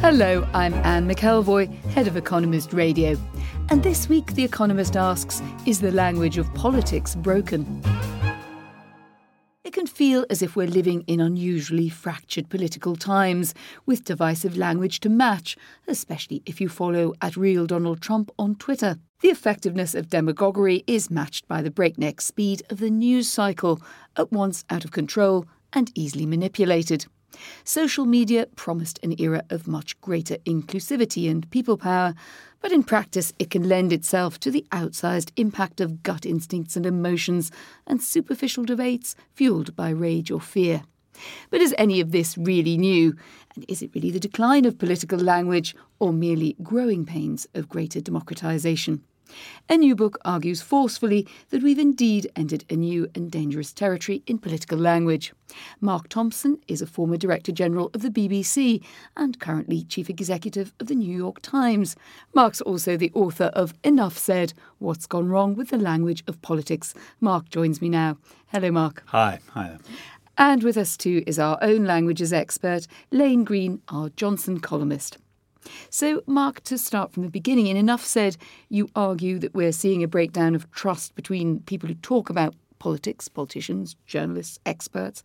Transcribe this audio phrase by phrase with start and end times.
[0.00, 3.18] Hello, I'm Anne McElvoy, head of Economist Radio.
[3.68, 7.82] And this week, The Economist asks Is the language of politics broken?
[9.62, 13.52] It can feel as if we're living in unusually fractured political times,
[13.84, 18.96] with divisive language to match, especially if you follow at Real Donald Trump on Twitter.
[19.20, 23.82] The effectiveness of demagoguery is matched by the breakneck speed of the news cycle,
[24.16, 27.04] at once out of control and easily manipulated.
[27.64, 32.14] Social media promised an era of much greater inclusivity and people power,
[32.60, 36.86] but in practice it can lend itself to the outsized impact of gut instincts and
[36.86, 37.50] emotions
[37.86, 40.82] and superficial debates fueled by rage or fear.
[41.50, 43.16] But is any of this really new?
[43.54, 48.00] And is it really the decline of political language or merely growing pains of greater
[48.00, 49.00] democratisation?
[49.68, 54.38] A new book argues forcefully that we've indeed entered a new and dangerous territory in
[54.38, 55.32] political language.
[55.80, 58.84] Mark Thompson is a former Director General of the BBC
[59.16, 61.96] and currently Chief Executive of the New York Times.
[62.34, 66.94] Mark's also the author of Enough Said What's Gone Wrong with the Language of Politics.
[67.20, 68.18] Mark joins me now.
[68.48, 69.02] Hello, Mark.
[69.06, 69.40] Hi.
[69.50, 69.68] Hi.
[69.68, 69.78] There.
[70.38, 75.18] And with us too is our own languages expert, Lane Greene, our Johnson columnist.
[75.90, 78.36] So, Mark, to start from the beginning, in Enough Said,
[78.68, 83.28] you argue that we're seeing a breakdown of trust between people who talk about politics,
[83.28, 85.22] politicians, journalists, experts.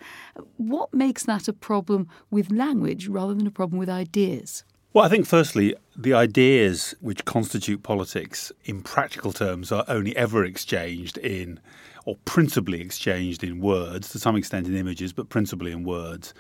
[0.57, 4.63] What makes that a problem with language rather than a problem with ideas?
[4.93, 10.45] Well, I think firstly, the ideas which constitute politics in practical terms are only ever
[10.45, 11.59] exchanged in,
[12.05, 16.33] or principally exchanged in words, to some extent in images, but principally in words.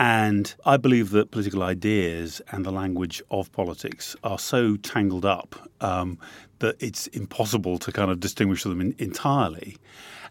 [0.00, 5.68] And I believe that political ideas and the language of politics are so tangled up
[5.82, 6.18] um,
[6.60, 9.76] that it's impossible to kind of distinguish them in, entirely.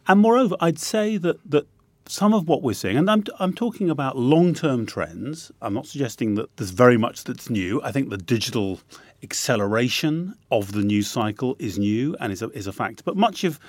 [0.08, 1.68] And moreover, I'd say that that
[2.08, 5.52] some of what we're seeing, and I'm, I'm talking about long term trends.
[5.62, 7.80] I'm not suggesting that there's very much that's new.
[7.84, 8.80] I think the digital
[9.22, 13.06] acceleration of the news cycle is new and is a, is a fact.
[13.06, 13.60] But much of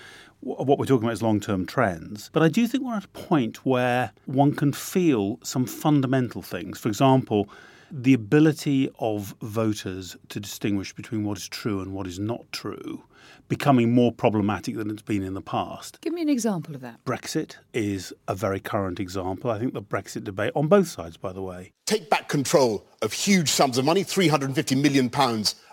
[0.40, 2.30] what we're talking about is long term trends.
[2.32, 6.78] But I do think we're at a point where one can feel some fundamental things.
[6.78, 7.48] For example,
[7.90, 13.04] the ability of voters to distinguish between what is true and what is not true
[13.48, 16.00] becoming more problematic than it's been in the past.
[16.00, 17.04] Give me an example of that.
[17.04, 19.50] Brexit is a very current example.
[19.50, 21.72] I think the Brexit debate, on both sides, by the way.
[21.84, 25.10] Take back control of huge sums of money, £350 million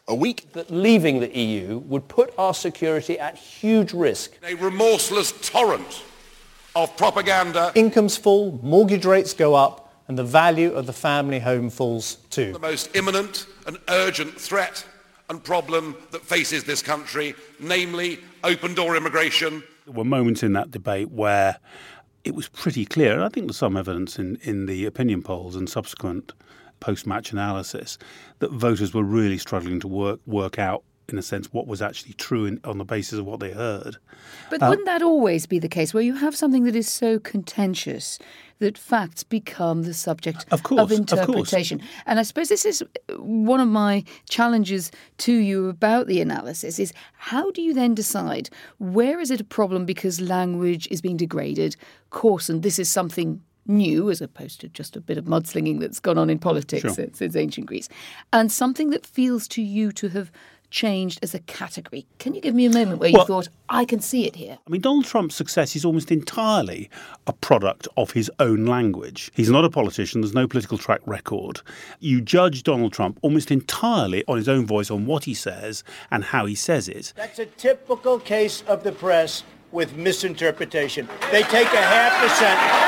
[0.08, 0.52] a week.
[0.54, 4.38] That leaving the EU would put our security at huge risk.
[4.44, 6.04] A remorseless torrent
[6.76, 7.72] of propaganda.
[7.76, 12.54] Incomes fall, mortgage rates go up, and the value of the family home falls too.
[12.54, 14.86] The most imminent and urgent threat
[15.30, 19.64] and problem that faces this country, namely open door immigration.
[19.86, 21.58] There were moments in that debate where
[22.24, 25.56] it was pretty clear, and I think there's some evidence in, in the opinion polls
[25.56, 26.34] and subsequent
[26.80, 27.98] post-match analysis
[28.40, 32.14] that voters were really struggling to work work out in a sense what was actually
[32.14, 33.98] true in, on the basis of what they heard.
[34.50, 37.20] But uh, wouldn't that always be the case where you have something that is so
[37.20, 38.20] contentious
[38.60, 41.80] that facts become the subject of, course, of interpretation?
[41.80, 42.84] Of and I suppose this is
[43.18, 48.50] one of my challenges to you about the analysis is how do you then decide
[48.80, 51.76] where is it a problem because language is being degraded,
[52.10, 56.18] coarsened, this is something new as opposed to just a bit of mudslinging that's gone
[56.18, 56.92] on in politics sure.
[56.92, 57.90] since, since ancient Greece,
[58.34, 60.32] and something that feels to you to have
[60.70, 62.06] changed as a category.
[62.20, 64.60] Can you give me a moment where you thought, I can see it here?
[64.68, 66.90] I mean, Donald Trump's success is almost entirely
[67.26, 69.32] a product of his own language.
[69.34, 71.62] He's not a politician, there's no political track record.
[72.00, 76.24] You judge Donald Trump almost entirely on his own voice, on what he says and
[76.24, 77.14] how he says it.
[77.16, 81.08] That's a typical case of the press with misinterpretation.
[81.32, 82.88] They take a half a sentence.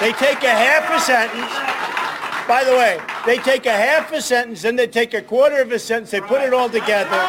[0.00, 1.52] They take a half a sentence.
[2.46, 5.72] By the way, they take a half a sentence, then they take a quarter of
[5.72, 7.20] a sentence, they put it all together.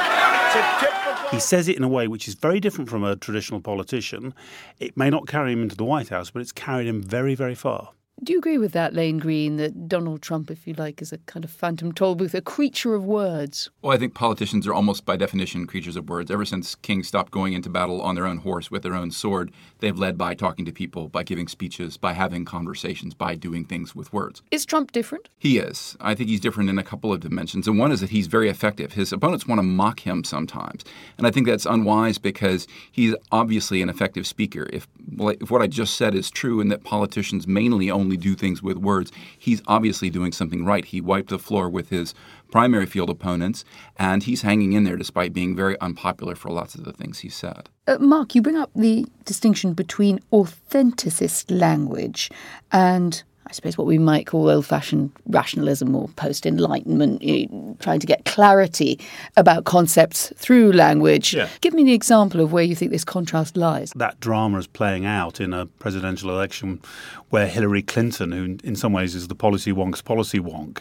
[1.31, 4.33] He says it in a way which is very different from a traditional politician.
[4.79, 7.55] It may not carry him into the White House, but it's carried him very, very
[7.55, 7.91] far.
[8.23, 11.19] Do you agree with that, Lane Greene, that Donald Trump, if you like, is a
[11.19, 13.69] kind of phantom toll booth, a creature of words?
[13.83, 16.31] Well, I think politicians are almost by definition creatures of words.
[16.31, 19.51] Ever since kings stopped going into battle on their own horse with their own sword,
[19.79, 23.95] they've led by talking to people, by giving speeches, by having conversations, by doing things
[23.95, 24.41] with words.
[24.49, 25.29] Is Trump different?
[25.37, 25.95] He is.
[26.01, 27.67] I think he's different in a couple of dimensions.
[27.67, 28.93] And one is that he's very effective.
[28.93, 30.83] His opponents want to mock him sometimes.
[31.19, 34.67] And I think that's unwise because he's obviously an effective speaker.
[34.73, 38.61] If, if what I just said is true and that politicians mainly only do things
[38.61, 40.85] with words, he's obviously doing something right.
[40.85, 42.13] He wiped the floor with his
[42.51, 43.65] primary field opponents,
[43.97, 47.29] and he's hanging in there despite being very unpopular for lots of the things he
[47.29, 47.69] said.
[47.87, 52.29] Uh, Mark, you bring up the distinction between authenticist language
[52.71, 57.77] and I suppose what we might call old fashioned rationalism or post enlightenment, you know,
[57.79, 58.99] trying to get clarity
[59.37, 61.33] about concepts through language.
[61.33, 61.47] Yeah.
[61.61, 63.93] Give me an example of where you think this contrast lies.
[63.95, 66.81] That drama is playing out in a presidential election
[67.29, 70.79] where Hillary Clinton, who in some ways is the policy wonk's policy wonk,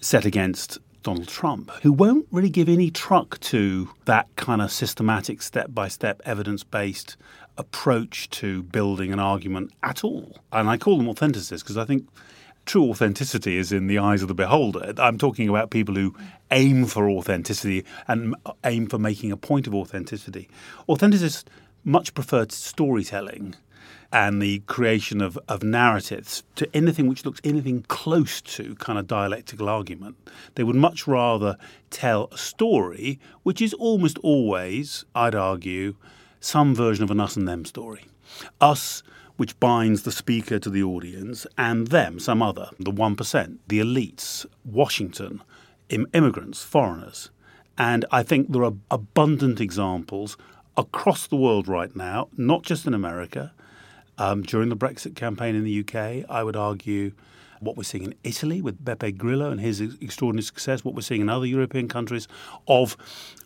[0.00, 5.42] set against Donald Trump, who won't really give any truck to that kind of systematic,
[5.42, 7.16] step by step, evidence based
[7.58, 10.38] approach to building an argument at all.
[10.50, 12.08] And I call them authenticists because I think
[12.64, 14.94] true authenticity is in the eyes of the beholder.
[14.96, 16.16] I'm talking about people who
[16.50, 18.34] aim for authenticity and
[18.64, 20.48] aim for making a point of authenticity.
[20.88, 21.44] Authenticists
[21.84, 23.54] much prefer storytelling
[24.14, 29.08] and the creation of, of narratives to anything which looks anything close to kind of
[29.08, 30.16] dialectical argument.
[30.54, 31.58] They would much rather
[31.90, 35.96] tell a story, which is almost always, I'd argue,
[36.38, 38.04] some version of an us and them story.
[38.60, 39.02] Us,
[39.36, 44.46] which binds the speaker to the audience, and them, some other, the 1%, the elites,
[44.64, 45.42] Washington,
[45.88, 47.30] Im- immigrants, foreigners.
[47.76, 50.36] And I think there are abundant examples
[50.76, 53.52] across the world right now, not just in America.
[54.18, 57.12] Um, during the Brexit campaign in the UK, I would argue
[57.60, 61.22] what we're seeing in Italy with Beppe Grillo and his extraordinary success, what we're seeing
[61.22, 62.28] in other European countries
[62.68, 62.96] of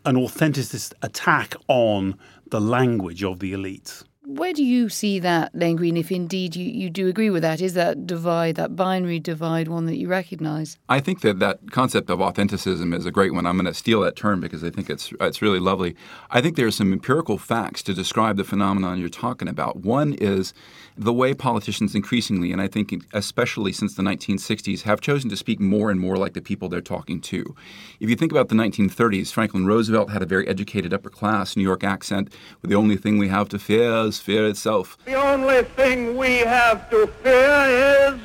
[0.05, 2.19] an authenticist attack on
[2.51, 4.05] the language of the elites.
[4.29, 7.63] Where do you see that, Lane Greene, if indeed you, you do agree with that?
[7.63, 10.77] Is that divide, that binary divide, one that you recognise?
[10.87, 13.47] I think that that concept of authenticism is a great one.
[13.47, 15.97] I'm going to steal that term because I think it's it's really lovely.
[16.31, 19.77] I think there are some empirical facts to describe the phenomenon you're talking about.
[19.77, 20.53] One is
[20.95, 25.59] the way politicians increasingly, and I think especially since the 1960s, have chosen to speak
[25.59, 27.57] more and more like the people they're talking to.
[27.99, 31.63] If you think about the 1930s, Franklin Roosevelt had a very educated upper class New
[31.63, 34.97] York accent, the only thing we have to fear is fear itself.
[35.05, 38.21] The only thing we have to fear is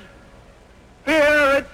[1.05, 1.72] fear itself.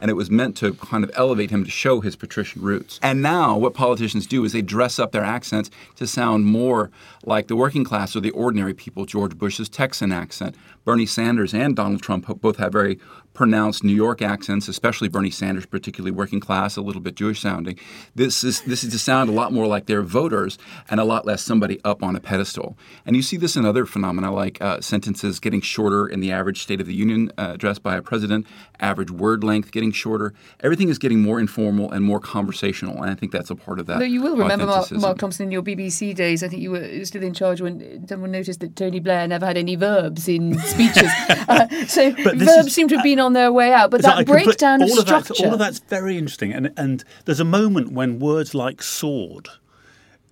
[0.00, 2.98] And it was meant to kind of elevate him to show his patrician roots.
[3.02, 6.90] And now, what politicians do is they dress up their accents to sound more
[7.24, 9.06] like the working class or the ordinary people.
[9.06, 12.98] George Bush's Texan accent, Bernie Sanders and Donald Trump both have very
[13.34, 17.78] pronounced New York accents, especially Bernie Sanders, particularly working class, a little bit Jewish sounding.
[18.14, 20.56] This is this is to sound a lot more like their voters
[20.88, 22.78] and a lot less somebody up on a pedestal.
[23.04, 26.62] And you see this in other phenomena like uh, sentences getting shorter in the average
[26.62, 28.46] State of the Union uh, address by a president,
[28.78, 30.32] average word length getting shorter.
[30.60, 33.86] Everything is getting more informal and more conversational, and I think that's a part of
[33.86, 33.98] that.
[33.98, 36.42] Though you will remember Mark, Mark, Thompson in your BBC days.
[36.42, 39.56] I think you were still in charge when someone noticed that Tony Blair never had
[39.56, 41.10] any verbs in speeches.
[41.48, 43.90] uh, so verbs is, seem to have been on their way out.
[43.90, 45.34] But that breakdown of structure.
[45.34, 46.52] Of all of that's very interesting.
[46.52, 49.48] And, and there's a moment when words like sword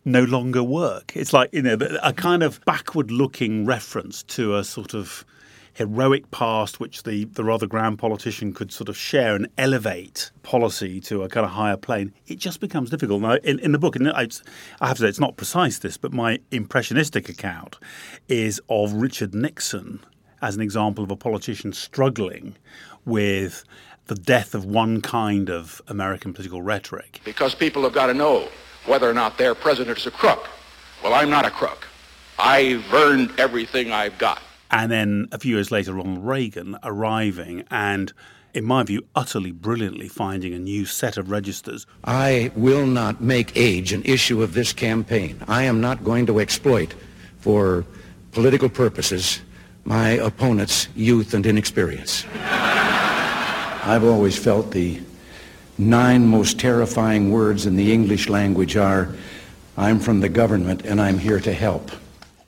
[0.04, 1.12] no longer work.
[1.14, 5.24] It's like, you know, a kind of backward looking reference to a sort of
[5.74, 11.00] heroic past which the, the rather grand politician could sort of share and elevate policy
[11.00, 13.22] to a kind of higher plane, it just becomes difficult.
[13.22, 14.28] Now, in, in the book, and I,
[14.80, 17.78] I have to say it's not precise this, but my impressionistic account
[18.28, 20.00] is of Richard Nixon
[20.42, 22.56] as an example of a politician struggling
[23.04, 23.64] with
[24.06, 27.20] the death of one kind of American political rhetoric.
[27.24, 28.48] Because people have got to know
[28.86, 30.48] whether or not their president is a crook.
[31.02, 31.86] Well, I'm not a crook.
[32.38, 34.42] I've earned everything I've got.
[34.72, 38.12] And then a few years later, Ronald Reagan arriving and,
[38.54, 41.86] in my view, utterly brilliantly finding a new set of registers.
[42.04, 45.38] I will not make age an issue of this campaign.
[45.46, 46.94] I am not going to exploit
[47.40, 47.84] for
[48.32, 49.40] political purposes
[49.84, 52.24] my opponent's youth and inexperience.
[52.34, 55.00] I've always felt the
[55.76, 59.14] nine most terrifying words in the English language are,
[59.76, 61.90] I'm from the government and I'm here to help.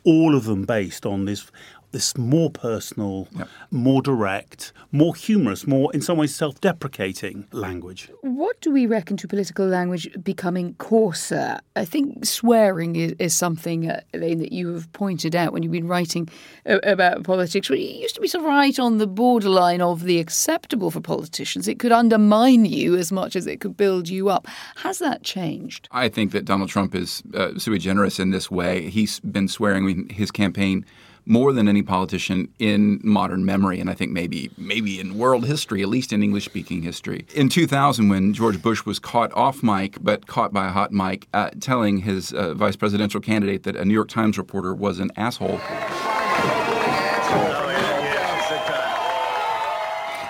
[0.05, 1.51] All of them based on this
[1.95, 3.49] this more personal, yep.
[3.71, 8.11] more direct, more humorous, more, in some ways, self deprecating language.
[8.21, 11.61] What do we reckon to political language becoming coarser?
[11.77, 15.73] I think swearing is, is something, uh, Elaine, that you have pointed out when you've
[15.73, 16.29] been writing
[16.69, 17.71] uh, about politics.
[17.71, 21.69] It used to be sort of right on the borderline of the acceptable for politicians.
[21.69, 24.49] It could undermine you as much as it could build you up.
[24.77, 25.89] Has that changed?
[25.93, 28.91] I think that Donald Trump is uh, sui generis in this way.
[28.91, 30.85] He's been swearing his campaign
[31.27, 35.83] more than any politician in modern memory, and I think maybe maybe in world history,
[35.83, 37.27] at least in English speaking history.
[37.35, 41.29] In 2000, when George Bush was caught off mic, but caught by a hot mic,
[41.33, 45.11] uh, telling his uh, vice presidential candidate that a New York Times reporter was an
[45.17, 45.61] asshole.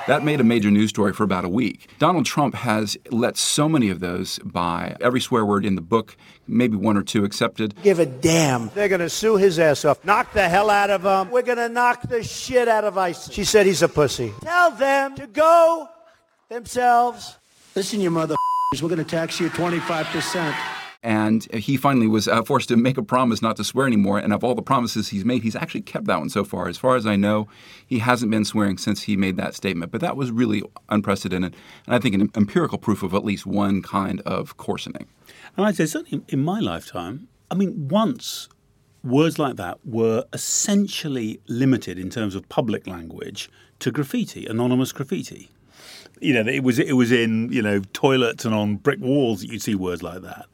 [0.06, 1.88] That made a major news story for about a week.
[1.98, 4.96] Donald Trump has let so many of those by.
[5.00, 7.74] Every swear word in the book, maybe one or two accepted.
[7.82, 8.68] Give a damn.
[8.74, 10.04] They're going to sue his ass off.
[10.04, 11.32] Knock the hell out of him.
[11.32, 13.32] We're going to knock the shit out of ISIS.
[13.32, 14.34] She said he's a pussy.
[14.42, 15.88] Tell them to go
[16.50, 17.36] themselves.
[17.74, 18.36] Listen, you mother.
[18.74, 20.73] We're going to tax you 25%
[21.04, 24.18] and he finally was uh, forced to make a promise not to swear anymore.
[24.18, 26.66] And of all the promises he's made, he's actually kept that one so far.
[26.66, 27.46] As far as I know,
[27.86, 29.92] he hasn't been swearing since he made that statement.
[29.92, 31.54] But that was really unprecedented,
[31.86, 35.06] and I think an empirical proof of at least one kind of coarsening.
[35.58, 38.48] And I'd say certainly in my lifetime, I mean, once
[39.04, 45.50] words like that were essentially limited in terms of public language to graffiti, anonymous graffiti.
[46.22, 49.50] You know, it was it was in you know toilets and on brick walls that
[49.50, 50.46] you'd see words like that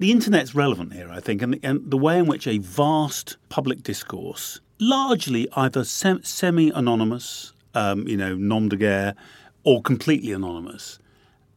[0.00, 3.82] the internet's relevant here, I think, and, and the way in which a vast public
[3.82, 9.14] discourse, largely either sem- semi anonymous, um, you know, nom de guerre,
[9.62, 10.98] or completely anonymous,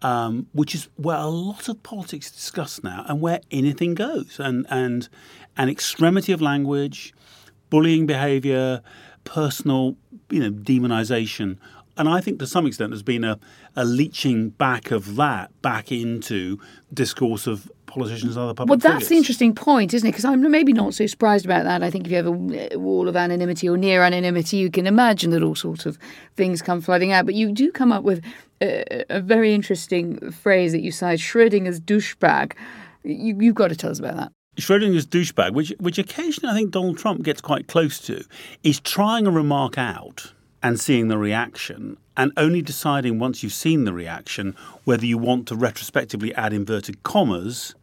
[0.02, 4.42] um, which is where a lot of politics is discussed now and where anything goes.
[4.42, 5.08] And, and
[5.56, 7.14] an extremity of language,
[7.70, 8.82] bullying behavior,
[9.24, 9.96] personal,
[10.30, 11.58] you know, demonization.
[11.98, 13.40] And I think to some extent there's been a,
[13.76, 16.60] a leaching back of that back into
[16.94, 19.10] discourse of politicians and other public Well, that's figures.
[19.10, 20.12] the interesting point, isn't it?
[20.12, 21.84] Because I'm maybe not so surprised about that.
[21.84, 24.88] I think if you have a uh, wall of anonymity or near anonymity, you can
[24.88, 26.00] imagine that all sorts of
[26.36, 27.26] things come flooding out.
[27.26, 28.24] But you do come up with
[28.62, 32.54] a, a very interesting phrase that you cite, Schrödinger's douchebag.
[33.04, 34.32] You, you've got to tell us about that.
[34.58, 38.24] Schrödinger's douchebag, which which occasionally I think Donald Trump gets quite close to,
[38.64, 40.33] is trying a remark out
[40.64, 44.56] and seeing the reaction and only deciding once you've seen the reaction
[44.86, 47.76] whether you want to retrospectively add inverted commas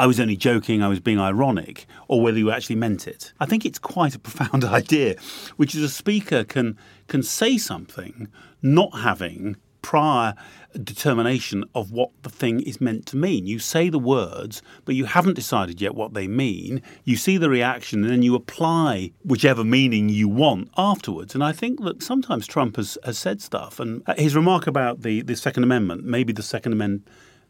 [0.00, 3.34] I was only joking, I was being ironic, or whether you actually meant it.
[3.38, 5.16] I think it's quite a profound idea,
[5.58, 8.28] which is a speaker can can say something
[8.62, 10.34] not having prior
[10.78, 13.46] determination of what the thing is meant to mean.
[13.46, 16.82] You say the words, but you haven't decided yet what they mean.
[17.04, 21.34] You see the reaction, and then you apply whichever meaning you want afterwards.
[21.34, 25.02] And I think that sometimes Trump has, has said stuff, and uh, his remark about
[25.02, 27.08] the, the Second Amendment, maybe the Second Amendment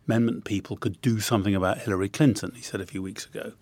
[0.08, 3.52] Amendment people could do something about Hillary Clinton, he said a few weeks ago.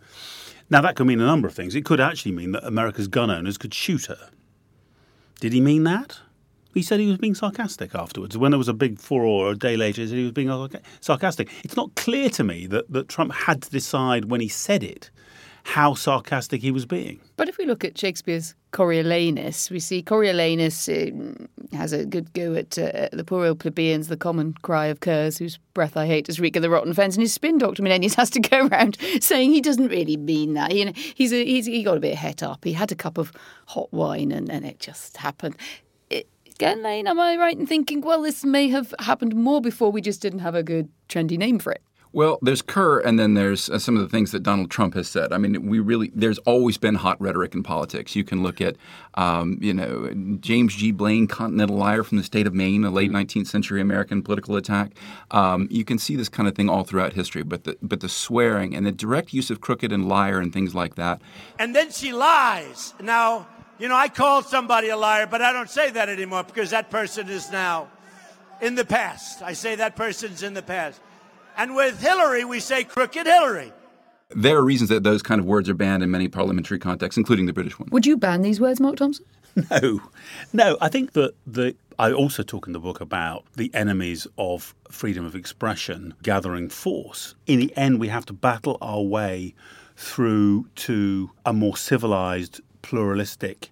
[0.70, 1.74] Now, that could mean a number of things.
[1.74, 4.30] It could actually mean that America's gun owners could shoot her.
[5.40, 6.20] Did he mean that?
[6.78, 8.38] He said he was being sarcastic afterwards.
[8.38, 10.49] When there was a big furore a day later, he said he was being
[11.00, 11.50] sarcastic.
[11.64, 15.11] It's not clear to me that, that Trump had to decide when he said it
[15.64, 17.18] how sarcastic he was being.
[17.37, 22.54] But if we look at Shakespeare's Coriolanus, we see Coriolanus uh, has a good go
[22.54, 26.28] at uh, the poor old plebeians, the common cry of curs, whose breath I hate
[26.28, 28.99] is reek of the rotten fence, and his spin doctor Menenius has to go around
[29.20, 30.76] saying he doesn't really mean that.
[30.76, 32.64] You know, he's, a, he's he got a bit het up.
[32.64, 33.32] He had a cup of
[33.66, 35.56] hot wine, and, and it just happened.
[36.58, 40.00] Again, Lane, am I right in thinking, well, this may have happened more before we
[40.00, 41.82] just didn't have a good trendy name for it?
[42.12, 45.06] Well, there's Kerr, and then there's uh, some of the things that Donald Trump has
[45.08, 45.32] said.
[45.32, 48.16] I mean, we really there's always been hot rhetoric in politics.
[48.16, 48.76] You can look at,
[49.14, 50.90] um, you know, James G.
[50.90, 54.92] Blaine, Continental Liar from the state of Maine, a late 19th century American political attack.
[55.30, 57.44] Um, you can see this kind of thing all throughout history.
[57.44, 60.74] But the but the swearing and the direct use of crooked and liar and things
[60.74, 61.20] like that.
[61.58, 62.94] And then she lies.
[63.00, 63.46] Now,
[63.78, 66.90] you know, I called somebody a liar, but I don't say that anymore because that
[66.90, 67.88] person is now
[68.61, 69.42] in the past.
[69.42, 71.00] I say that person's in the past.
[71.56, 73.73] And with Hillary, we say crooked Hillary.
[74.30, 77.47] There are reasons that those kind of words are banned in many parliamentary contexts, including
[77.47, 77.88] the British one.
[77.90, 79.25] Would you ban these words, Mark Thompson?
[79.82, 80.00] No,
[80.52, 80.78] no.
[80.80, 85.25] I think that the I also talk in the book about the enemies of freedom
[85.25, 87.35] of expression gathering force.
[87.49, 89.56] In the end, we have to battle our way
[89.97, 93.70] through to a more civilized, pluralistic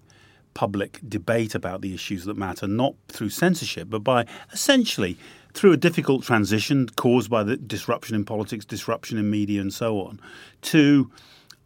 [0.53, 5.17] public debate about the issues that matter, not through censorship, but by essentially
[5.53, 10.01] through a difficult transition caused by the disruption in politics, disruption in media, and so
[10.01, 10.19] on,
[10.61, 11.11] to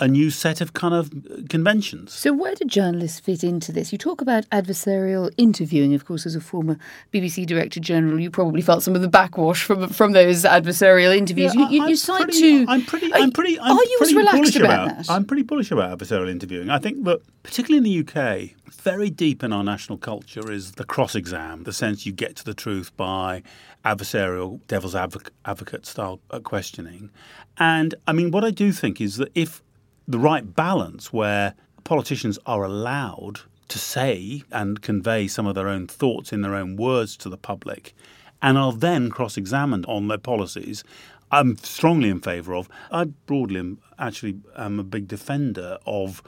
[0.01, 1.12] a new set of kind of
[1.48, 2.12] conventions.
[2.12, 3.91] So, where do journalists fit into this?
[3.91, 5.93] You talk about adversarial interviewing.
[5.93, 6.77] Of course, as a former
[7.13, 11.55] BBC Director General, you probably felt some of the backwash from from those adversarial interviews.
[11.55, 12.65] Yeah, you, you, you cite to.
[12.67, 13.13] I'm pretty.
[13.13, 13.60] I'm pretty.
[13.60, 15.10] I'm are you pretty as relaxed about, about, that?
[15.10, 16.70] I'm pretty bullish about adversarial interviewing.
[16.70, 18.50] I think that, particularly in the UK,
[18.81, 22.43] very deep in our national culture is the cross exam, the sense you get to
[22.43, 23.43] the truth by
[23.86, 27.12] adversarial, devil's advocate style uh, questioning.
[27.58, 29.62] And I mean, what I do think is that if
[30.11, 31.53] the right balance where
[31.85, 36.75] politicians are allowed to say and convey some of their own thoughts in their own
[36.75, 37.95] words to the public
[38.41, 40.83] and are then cross examined on their policies,
[41.31, 42.67] I'm strongly in favour of.
[42.91, 46.21] I broadly am actually am a big defender of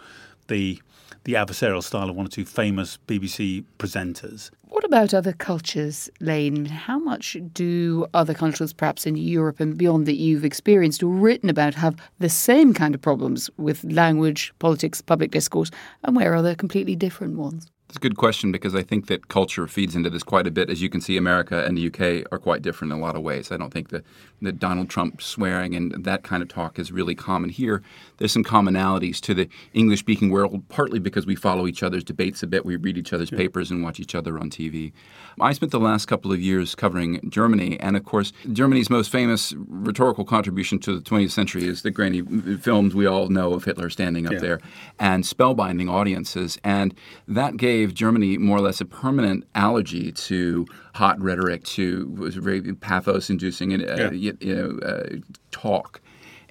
[0.47, 0.81] the
[1.25, 4.51] the adversarial style of one or two famous BBC presenters.
[4.67, 6.65] What about other cultures, Lane?
[6.65, 11.49] How much do other cultures, perhaps in Europe and beyond, that you've experienced or written
[11.49, 15.71] about, have the same kind of problems with language, politics, public discourse,
[16.03, 17.71] and where are there completely different ones?
[17.89, 20.69] It's a good question because I think that culture feeds into this quite a bit.
[20.69, 23.21] As you can see, America and the UK are quite different in a lot of
[23.21, 23.51] ways.
[23.51, 24.03] I don't think that,
[24.41, 27.83] that Donald Trump swearing and that kind of talk is really common here.
[28.17, 32.41] There's some commonalities to the English speaking world, partly because we follow each other's debates
[32.41, 32.65] a bit.
[32.65, 34.91] We read each other's papers and watch each other on TV.
[35.39, 39.53] I spent the last couple of years covering Germany, and of course, Germany's most famous
[39.57, 42.21] rhetorical contribution to the 20th century is the grainy
[42.57, 44.39] films we all know of Hitler standing up Yeah.
[44.39, 44.59] there
[44.99, 46.57] and spellbinding audiences.
[46.63, 46.95] And
[47.27, 47.72] that gave
[48.03, 51.83] Germany more or less a permanent allergy to hot rhetoric, to
[52.17, 54.11] was very pathos-inducing and uh, Yeah.
[54.11, 55.03] you, you know uh,
[55.51, 56.01] talk.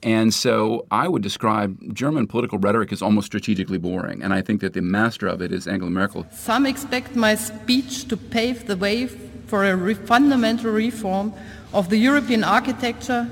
[0.04, 0.52] And so
[0.90, 4.18] I would describe German political rhetoric as almost strategically boring.
[4.24, 6.26] And I think that the master of it is Angela Merkel.
[6.32, 9.06] Some expect my speech to pave the way
[9.46, 11.32] for a re- fundamental reform
[11.72, 13.24] of the European architecture,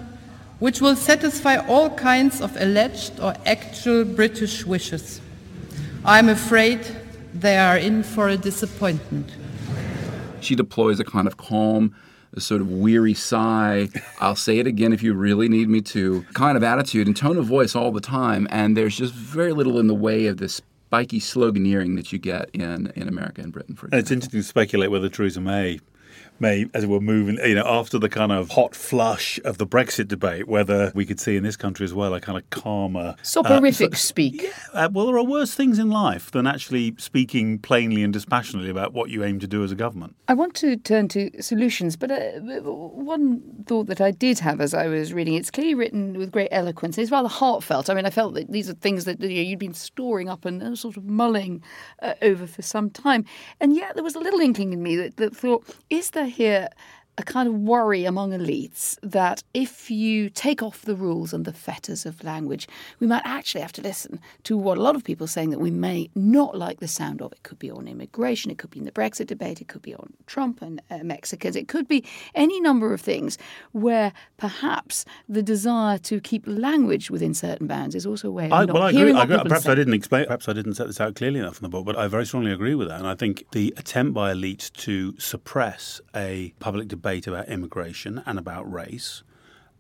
[0.61, 5.21] which will satisfy all kinds of alleged or actual British wishes.
[6.05, 6.81] I'm afraid
[7.35, 9.31] they are in for a disappointment.
[10.41, 11.95] She deploys a kind of calm,
[12.35, 13.89] a sort of weary sigh.
[14.21, 16.23] I'll say it again if you really need me to.
[16.35, 18.47] Kind of attitude and tone of voice all the time.
[18.51, 22.51] And there's just very little in the way of this spiky sloganeering that you get
[22.53, 25.79] in, in America and Britain, for And it's interesting to speculate whether Theresa May
[26.41, 30.09] may, as we're moving, you know, after the kind of hot flush of the Brexit
[30.09, 33.17] debate, whether we could see in this country as well a kind of calmer.
[33.23, 34.51] Soporific uh, speak.
[34.73, 38.93] Uh, well, there are worse things in life than actually speaking plainly and dispassionately about
[38.93, 40.17] what you aim to do as a government.
[40.29, 44.75] I want to turn to solutions, but uh, one thought that I did have as
[44.75, 46.99] I was reading it's clearly written with great eloquence.
[46.99, 47.91] It's rather heartfelt.
[47.91, 50.45] I mean, I felt that these are things that you know, you'd been storing up
[50.45, 51.63] and uh, sort of mulling
[52.03, 53.25] uh, over for some time.
[53.61, 56.69] And yet there was a little inkling in me that, that thought, is there here
[57.21, 61.53] a kind of worry among elites that if you take off the rules and the
[61.53, 62.67] fetters of language,
[62.99, 65.61] we might actually have to listen to what a lot of people are saying that
[65.61, 67.31] we may not like the sound of.
[67.33, 69.95] It could be on immigration, it could be in the Brexit debate, it could be
[69.95, 72.05] on Trump and uh, Mexicans, it could be
[72.35, 73.37] any number of things
[73.73, 78.53] where perhaps the desire to keep language within certain bounds is also a way of
[78.53, 78.99] I, not well, I agree.
[78.99, 79.37] hearing I agree.
[79.37, 80.25] people are Perhaps I didn't explain.
[80.25, 82.53] Perhaps I didn't set this out clearly enough in the book, but I very strongly
[82.53, 82.99] agree with that.
[82.99, 88.39] And I think the attempt by elites to suppress a public debate about immigration and
[88.39, 89.23] about race,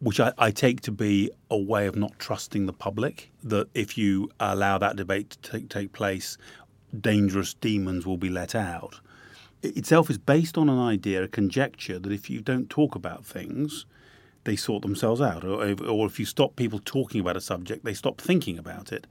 [0.00, 3.96] which I, I take to be a way of not trusting the public, that if
[3.96, 6.38] you allow that debate to take, take place,
[6.98, 9.00] dangerous demons will be let out.
[9.62, 13.24] It itself is based on an idea, a conjecture that if you don't talk about
[13.24, 13.86] things,
[14.44, 17.94] they sort themselves out, or, or if you stop people talking about a subject, they
[17.94, 19.06] stop thinking about it.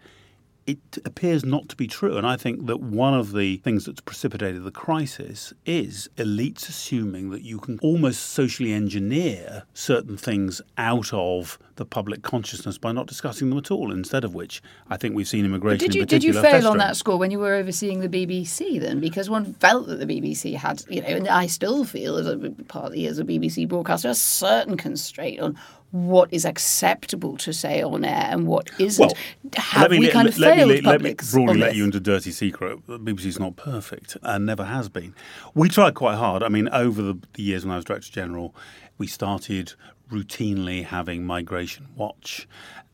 [0.68, 2.18] It appears not to be true.
[2.18, 7.32] And I think that one of the things that's precipitated the crisis is elites assuming
[7.32, 13.08] that you can almost socially engineer certain things out of the public consciousness by not
[13.08, 16.02] discussing them at all, instead of which I think we've seen But immigration did you
[16.02, 19.00] in did you fail on that score when you were overseeing the BBC then?
[19.00, 22.38] Because one felt that the BBC had, you know, and I still feel as a
[22.68, 25.58] partly as a BBC broadcaster, a certain constraint on
[25.92, 29.04] what is acceptable to say on air and what isn't.
[29.04, 29.14] Well,
[29.56, 31.76] Have let me, we let- kind of let me- failed let, me publics broadly let
[31.76, 32.86] you into a dirty secret.
[32.88, 35.16] BBC's not perfect and never has been.
[35.56, 36.44] We tried quite hard.
[36.44, 38.54] I mean, over the, the years when I was Director General,
[38.98, 39.74] we started
[40.12, 42.48] routinely having Migration Watch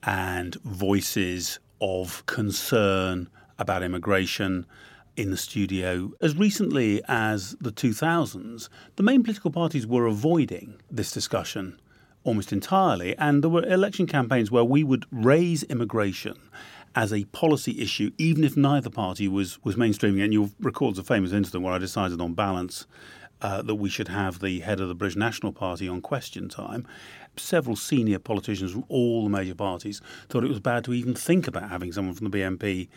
[0.03, 4.65] and voices of concern about immigration
[5.17, 6.11] in the studio.
[6.21, 11.79] As recently as the 2000s, the main political parties were avoiding this discussion
[12.25, 13.17] almost entirely.
[13.17, 16.37] And there were election campaigns where we would raise immigration
[16.93, 20.23] as a policy issue, even if neither party was, was mainstreaming.
[20.23, 22.85] And you'll recall the famous incident where I decided on balance
[23.41, 26.87] uh, that we should have the head of the British National Party on question time.
[27.37, 31.47] Several senior politicians from all the major parties thought it was bad to even think
[31.47, 32.87] about having someone from the BNP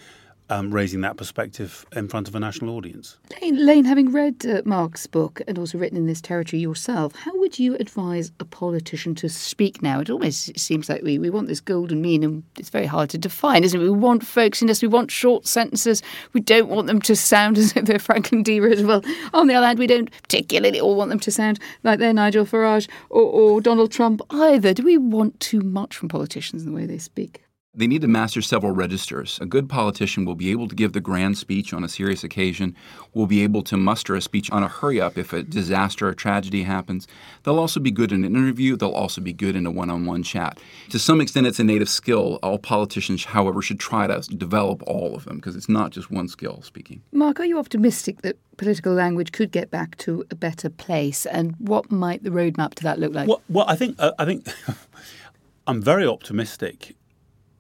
[0.51, 3.19] um, raising that perspective in front of a national audience.
[3.41, 7.37] Lane, Lane having read uh, Mark's book and also written in this territory yourself, how
[7.39, 10.01] would you advise a politician to speak now?
[10.01, 13.19] It almost seems like we, we want this golden mean, and it's very hard to
[13.19, 13.85] define, isn't it?
[13.85, 17.85] We want folksiness, we want short sentences, we don't want them to sound as if
[17.85, 18.61] they're Franklin D.
[18.61, 19.07] Roosevelt.
[19.35, 22.47] On the other hand, we don't particularly all want them to sound like they're Nigel
[22.47, 24.73] Farage or, or Donald Trump either.
[24.75, 27.45] Do we want too much from politicians in the way they speak?
[27.79, 29.39] They need to master several registers.
[29.41, 32.75] A good politician will be able to give the grand speech on a serious occasion,
[33.15, 36.13] will be able to muster a speech on a hurry up if a disaster or
[36.13, 37.07] tragedy happens.
[37.45, 40.07] They'll also be good in an interview, they'll also be good in a one on
[40.07, 40.59] one chat.
[40.91, 42.41] To some extent, it's a native skill.
[42.43, 46.27] All politicians, however, should try to develop all of them because it's not just one
[46.27, 47.01] skill speaking.
[47.13, 51.27] Mark, are you optimistic that political language could get back to a better place?
[51.27, 53.29] And what might the roadmap to that look like?
[53.29, 54.49] Well, well I think, uh, I think.
[55.69, 56.97] I'm very optimistic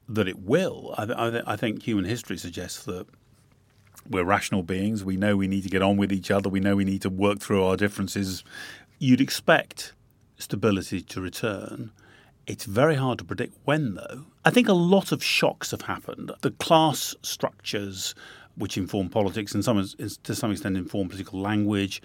[0.08, 0.94] that it will.
[0.96, 3.06] I, th- I, think human history suggests that
[4.08, 5.04] we're rational beings.
[5.04, 6.48] We know we need to get on with each other.
[6.48, 8.42] We know we need to work through our differences.
[8.98, 9.92] You'd expect
[10.38, 11.90] stability to return.
[12.46, 14.24] It's very hard to predict when, though.
[14.44, 16.32] I think a lot of shocks have happened.
[16.40, 18.14] The class structures,
[18.56, 19.86] which inform politics and some,
[20.22, 22.00] to some extent inform political language,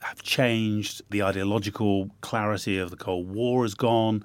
[0.00, 1.00] have changed.
[1.08, 4.22] The ideological clarity of the Cold War is gone.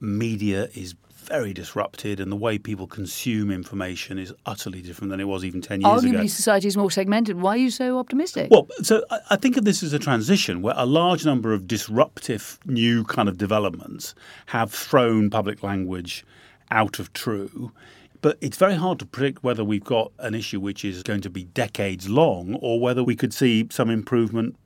[0.00, 0.94] Media is
[1.28, 5.60] very disrupted, and the way people consume information is utterly different than it was even
[5.60, 6.18] 10 years Arguably, ago.
[6.18, 7.40] Arguably, society is more segmented.
[7.40, 8.50] Why are you so optimistic?
[8.50, 12.58] Well, so I think of this as a transition where a large number of disruptive
[12.64, 14.14] new kind of developments
[14.46, 16.24] have thrown public language
[16.70, 17.72] out of true.
[18.20, 21.30] But it's very hard to predict whether we've got an issue which is going to
[21.30, 24.56] be decades long or whether we could see some improvement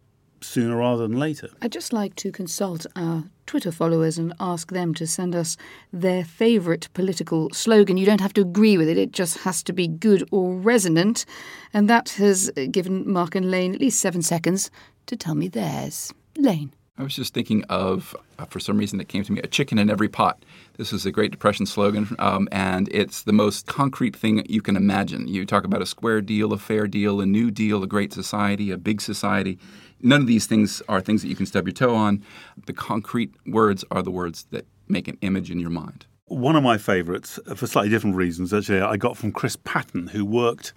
[0.42, 1.48] sooner rather than later.
[1.60, 5.56] I'd just like to consult our Twitter followers and ask them to send us
[5.92, 7.96] their favourite political slogan.
[7.96, 11.24] You don't have to agree with it, it just has to be good or resonant.
[11.72, 14.70] And that has given Mark and Lane at least seven seconds
[15.06, 16.12] to tell me theirs.
[16.36, 16.72] Lane.
[16.98, 19.78] I was just thinking of, uh, for some reason, it came to me a chicken
[19.78, 20.44] in every pot.
[20.76, 24.76] This is a Great Depression slogan, um, and it's the most concrete thing you can
[24.76, 25.26] imagine.
[25.26, 28.70] You talk about a square deal, a fair deal, a new deal, a great society,
[28.70, 29.58] a big society.
[30.02, 32.24] None of these things are things that you can stub your toe on.
[32.66, 36.06] The concrete words are the words that make an image in your mind.
[36.26, 40.08] One of my favourites, uh, for slightly different reasons, actually, I got from Chris Patten,
[40.08, 40.72] who worked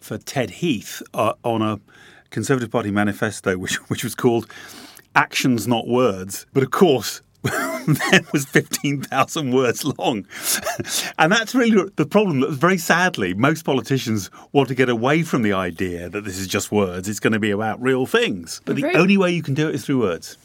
[0.00, 1.80] for Ted Heath uh, on a
[2.30, 4.50] Conservative Party manifesto, which, which was called
[5.14, 6.46] Actions Not Words.
[6.52, 7.20] But of course,
[7.86, 10.26] then was 15,000 words long.
[11.18, 15.42] and that's really the problem that very sadly most politicians want to get away from
[15.42, 17.08] the idea that this is just words.
[17.08, 18.60] It's going to be about real things.
[18.64, 20.36] But the only way you can do it is through words.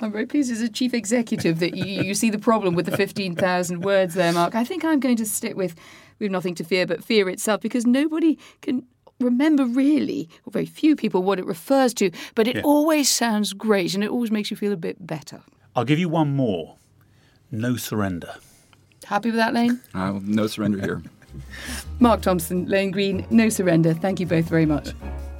[0.00, 2.96] I'm very pleased as a chief executive that you, you see the problem with the
[2.96, 4.54] 15,000 words there, Mark.
[4.54, 5.76] I think I'm going to stick with
[6.18, 8.84] we've nothing to fear but fear itself because nobody can
[9.20, 12.62] remember really, or very few people, what it refers to, but it yeah.
[12.62, 15.40] always sounds great and it always makes you feel a bit better.
[15.74, 16.76] I'll give you one more.
[17.50, 18.34] No surrender.
[19.04, 19.80] Happy with that, Lane?
[19.94, 21.02] Uh, no surrender here.
[22.00, 23.94] Mark Thompson, Lane Greene, no surrender.
[23.94, 24.90] Thank you both very much.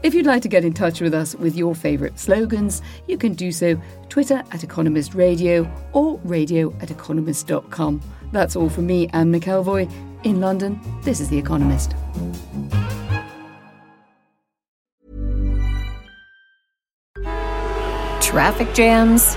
[0.02, 3.34] If you'd like to get in touch with us with your favourite slogans, you can
[3.34, 8.02] do so Twitter at Economist Radio or radio at economist.com.
[8.32, 9.90] That's all from me, Anne McElvoy.
[10.24, 11.94] In London, this is The Economist.
[18.20, 19.36] Traffic jams